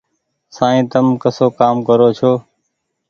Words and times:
سائين 0.55 0.83
تم 0.91 1.05
ڪسو 1.21 1.45
ڪآم 1.59 1.75
ڪرو 1.87 2.07
ڇو۔ 2.17 2.31